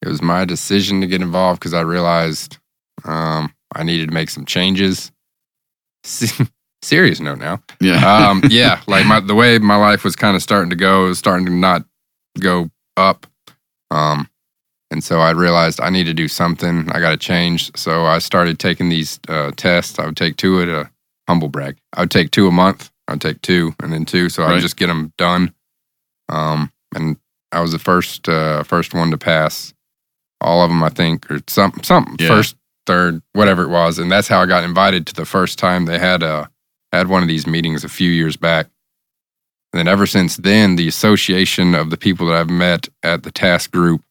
[0.00, 2.56] It was my decision to get involved because I realized
[3.04, 5.12] um, I needed to make some changes
[6.82, 7.62] serious note now.
[7.80, 8.28] Yeah.
[8.28, 8.80] um, yeah.
[8.86, 11.52] Like my, the way my life was kind of starting to go, was starting to
[11.52, 11.84] not
[12.38, 13.26] go up.
[13.90, 14.28] Um,
[14.90, 16.90] and so I realized I need to do something.
[16.90, 17.76] I got to change.
[17.76, 19.98] So I started taking these uh, tests.
[19.98, 20.90] I would take two at a
[21.28, 21.76] humble brag.
[21.92, 22.90] I would take two a month.
[23.06, 24.28] I'd take two and then two.
[24.28, 25.54] So I would just get them done.
[26.28, 27.16] Um, and
[27.52, 29.72] I was the first uh, first one to pass
[30.40, 32.28] all of them, I think, or some some yeah.
[32.28, 32.56] first
[32.88, 35.98] third, whatever it was, and that's how I got invited to the first time they
[35.98, 36.46] had a uh,
[36.92, 38.66] had one of these meetings a few years back.
[39.72, 43.30] And then ever since then, the association of the people that I've met at the
[43.30, 44.02] task group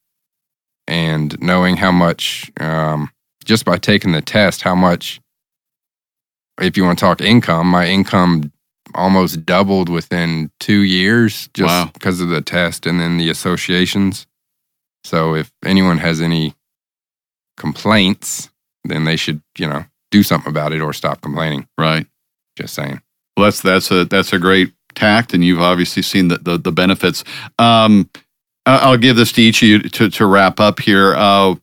[0.87, 3.09] and knowing how much, um,
[3.43, 5.19] just by taking the test, how much,
[6.61, 8.51] if you want to talk income, my income
[8.93, 11.89] almost doubled within two years just wow.
[11.93, 14.27] because of the test and then the associations.
[15.03, 16.55] So if anyone has any
[17.57, 18.49] complaints,
[18.83, 21.67] then they should, you know, do something about it or stop complaining.
[21.77, 22.07] Right.
[22.57, 23.01] Just saying.
[23.35, 26.71] Well, that's that's a that's a great tact, and you've obviously seen the the, the
[26.71, 27.23] benefits.
[27.59, 28.09] Um,
[28.65, 31.15] I'll give this to each of you to, to wrap up here.
[31.15, 31.55] Uh,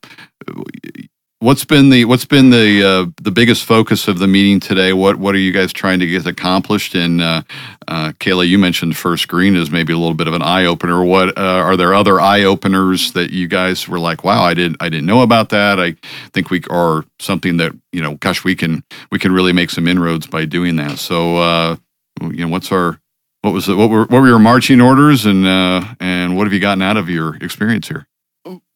[1.45, 4.93] what's been the what's been the uh, the biggest focus of the meeting today?
[4.93, 6.95] What what are you guys trying to get accomplished?
[6.95, 7.43] And uh,
[7.87, 11.05] uh, Kayla, you mentioned first green is maybe a little bit of an eye opener.
[11.05, 14.79] What uh, are there other eye openers that you guys were like, wow, I didn't
[14.81, 15.79] I didn't know about that.
[15.79, 15.97] I
[16.33, 19.87] think we are something that you know, gosh, we can we can really make some
[19.87, 20.99] inroads by doing that.
[20.99, 21.77] So uh,
[22.23, 22.99] you know, what's our
[23.43, 26.55] what was it, what were what were your marching orders and uh, and what have
[26.55, 28.07] you gotten out of your experience here?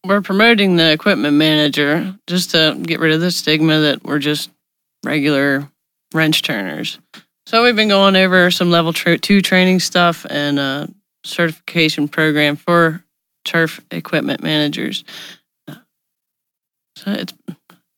[0.09, 4.51] We're promoting the equipment manager just to get rid of the stigma that we're just
[5.05, 5.68] regular
[6.14, 6.99] wrench turners.
[7.47, 10.88] So we've been going over some level tra- two training stuff and a
[11.25, 13.05] certification program for
[13.44, 15.05] turf equipment managers.
[15.68, 17.35] So it's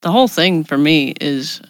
[0.03, 1.61] the whole thing for me is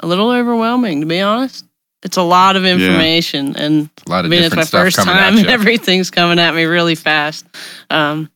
[0.00, 1.66] a little overwhelming to be honest.
[2.02, 3.62] It's a lot of information yeah.
[3.62, 6.64] and a lot of I mean, it's my first time and everything's coming at me
[6.64, 7.46] really fast.
[7.90, 8.30] Um,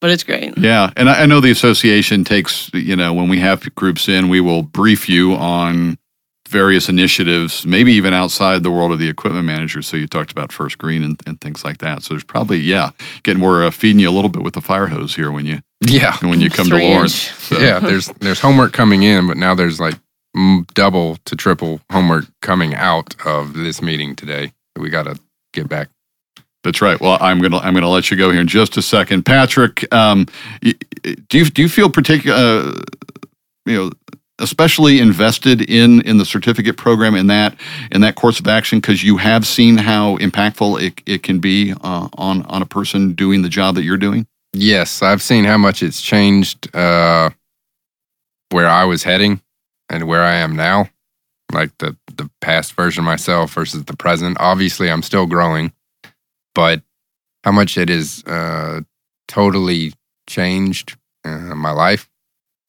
[0.00, 0.56] but it's great.
[0.58, 4.28] Yeah, and I, I know the association takes you know when we have groups in,
[4.28, 5.98] we will brief you on
[6.50, 9.80] various initiatives, maybe even outside the world of the equipment manager.
[9.82, 12.02] So you talked about first green and, and things like that.
[12.02, 12.90] So there's probably yeah,
[13.22, 15.60] getting more uh, feeding you a little bit with the fire hose here when you
[15.80, 17.14] yeah when you come Three to Lawrence.
[17.14, 17.58] So.
[17.58, 19.94] Yeah, there's there's homework coming in, but now there's like
[20.74, 24.52] double to triple homework coming out of this meeting today.
[24.76, 25.18] We got to
[25.52, 25.88] get back
[26.62, 27.00] that's right.
[27.00, 29.92] Well, I'm gonna I'm gonna let you go here in just a second, Patrick.
[29.94, 30.26] Um,
[30.60, 32.82] do you do you feel particular, uh,
[33.64, 33.90] you know,
[34.38, 37.56] especially invested in in the certificate program in that
[37.92, 41.72] in that course of action because you have seen how impactful it, it can be
[41.82, 44.26] uh, on on a person doing the job that you're doing?
[44.52, 47.30] Yes, I've seen how much it's changed uh,
[48.50, 49.40] where I was heading
[49.88, 50.90] and where I am now.
[51.52, 54.36] Like the the past version of myself versus the present.
[54.40, 55.72] Obviously, I'm still growing
[56.54, 56.82] but
[57.44, 58.80] how much it has uh,
[59.28, 59.92] totally
[60.26, 62.08] changed uh, my life,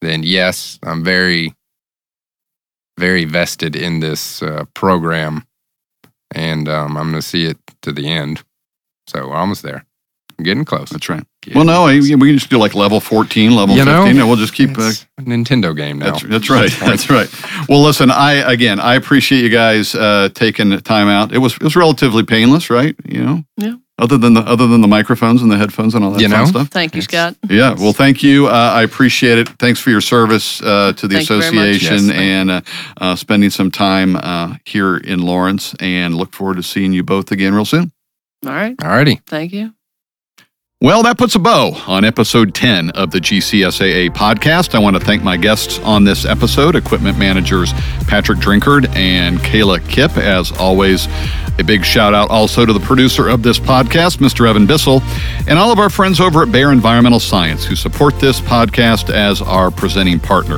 [0.01, 1.53] then yes, I'm very,
[2.97, 5.45] very vested in this uh, program,
[6.33, 8.43] and um, I'm going to see it to the end.
[9.07, 9.85] So we're almost there.
[10.37, 10.89] I'm getting close.
[10.89, 11.25] That's right.
[11.41, 12.09] Getting well, no, close.
[12.11, 14.91] we can just do like level 14, level you 15, and we'll just keep uh,
[15.17, 16.11] a Nintendo game now.
[16.11, 16.71] That's, that's right.
[16.79, 17.27] That's right.
[17.67, 21.33] Well, listen, I again, I appreciate you guys uh, taking the time out.
[21.33, 22.95] It was it was relatively painless, right?
[23.05, 23.43] You know.
[23.57, 23.75] Yeah.
[23.97, 26.45] Other than the other than the microphones and the headphones and all that you know?
[26.45, 26.69] stuff.
[26.69, 27.35] Thank you, Scott.
[27.49, 27.73] Yeah.
[27.73, 28.47] Well, thank you.
[28.47, 29.47] Uh, I appreciate it.
[29.59, 32.61] Thanks for your service uh, to the thank association yes, and uh,
[32.97, 35.75] uh, spending some time uh, here in Lawrence.
[35.79, 37.91] And look forward to seeing you both again real soon.
[38.45, 38.75] All right.
[38.83, 39.21] All righty.
[39.27, 39.73] Thank you.
[40.83, 44.73] Well, that puts a bow on episode 10 of the GCSAA podcast.
[44.73, 47.71] I want to thank my guests on this episode, equipment managers
[48.07, 50.17] Patrick Drinkard and Kayla Kipp.
[50.17, 51.07] As always,
[51.59, 54.49] a big shout out also to the producer of this podcast, Mr.
[54.49, 55.03] Evan Bissell,
[55.47, 59.39] and all of our friends over at Bayer Environmental Science who support this podcast as
[59.39, 60.57] our presenting partner.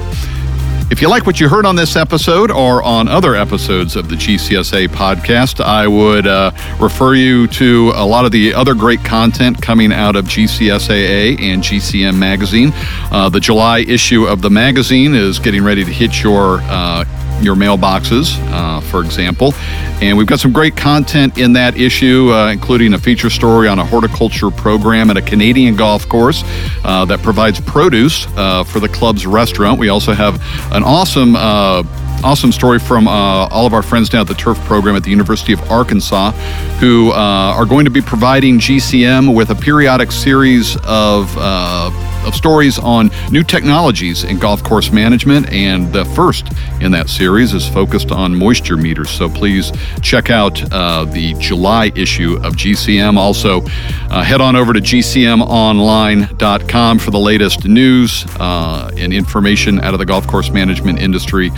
[0.91, 4.15] If you like what you heard on this episode or on other episodes of the
[4.15, 9.59] GCSAA podcast, I would uh, refer you to a lot of the other great content
[9.61, 12.71] coming out of GCSAA and GCM magazine.
[13.11, 17.05] Uh, the July issue of the magazine is getting ready to hit your uh,
[17.43, 19.53] your mailboxes, uh, for example.
[20.01, 23.79] And we've got some great content in that issue, uh, including a feature story on
[23.79, 26.43] a horticulture program at a Canadian golf course
[26.83, 29.79] uh, that provides produce uh, for the club's restaurant.
[29.79, 30.35] We also have
[30.73, 31.83] an awesome uh,
[32.23, 35.09] awesome story from uh, all of our friends down at the turf program at the
[35.09, 36.31] University of Arkansas
[36.79, 41.91] who uh, are going to be providing GCM with a periodic series of uh,
[42.25, 45.51] of stories on new technologies in golf course management.
[45.51, 46.47] And the first
[46.81, 49.09] in that series is focused on moisture meters.
[49.09, 49.71] So please
[50.01, 53.17] check out uh, the July issue of GCM.
[53.17, 53.61] Also,
[54.09, 59.99] uh, head on over to gcmonline.com for the latest news uh, and information out of
[59.99, 61.51] the golf course management industry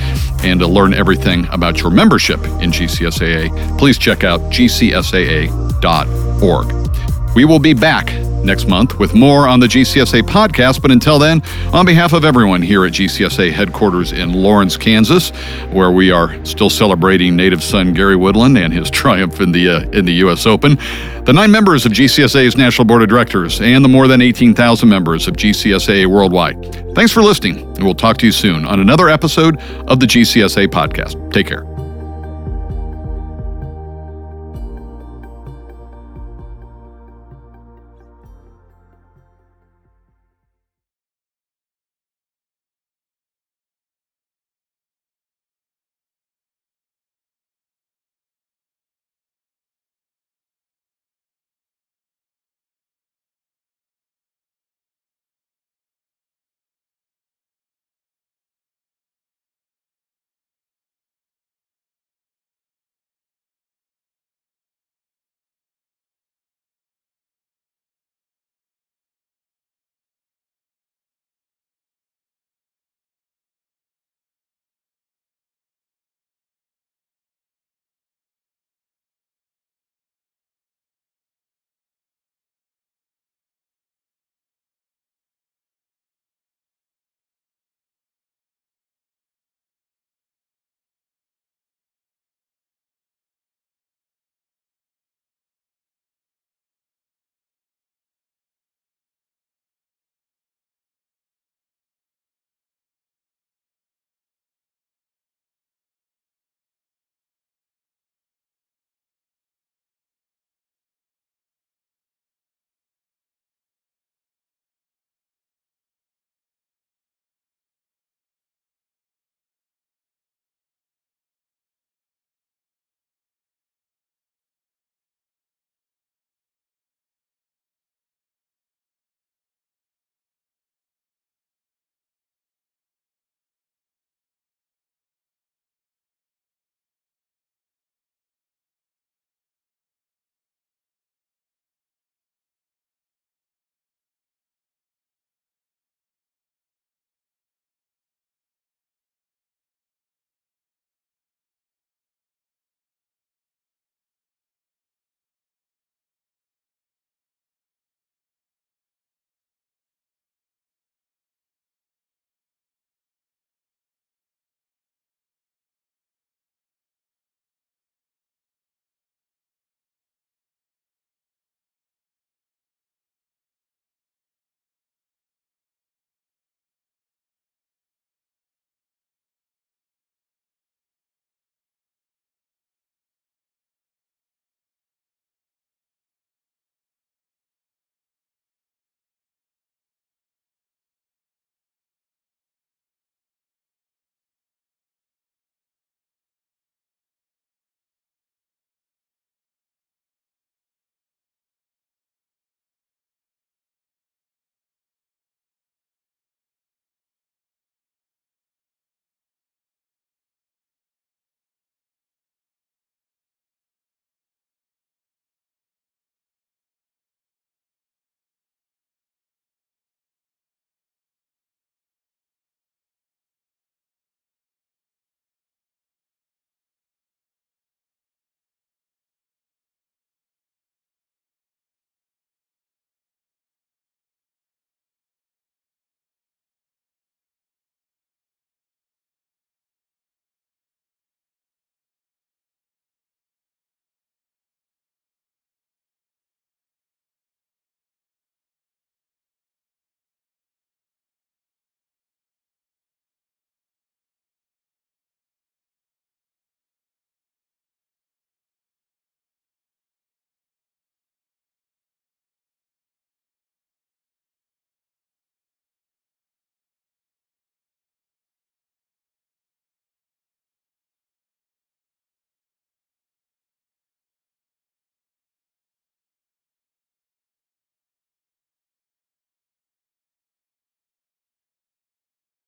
[0.43, 3.77] and to learn everything about your membership in GCSAA.
[3.77, 5.55] Please check out gcsaa.org.
[7.35, 10.81] We will be back next month with more on the GCSAA podcast.
[10.81, 11.41] But until then,
[11.73, 15.31] on behalf of everyone here at GCSAA headquarters in Lawrence, Kansas,
[15.71, 19.81] where we are still celebrating native son Gary Woodland and his triumph in the uh,
[19.91, 20.45] in the U.S.
[20.45, 20.77] Open,
[21.25, 25.27] the nine members of GCSAA's National Board of Directors and the more than 18,000 members
[25.27, 26.95] of GCSAA worldwide.
[26.95, 30.67] Thanks for listening, and we'll talk to you soon on another episode of the GCSAA
[30.67, 31.33] podcast.
[31.33, 31.74] Take care.